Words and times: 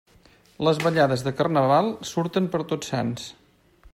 Les 0.67 0.79
ballades 0.85 1.25
de 1.27 1.33
Carnaval 1.41 1.91
surten 2.13 2.51
per 2.57 2.65
Tots 2.73 2.93
Sants. 2.95 3.31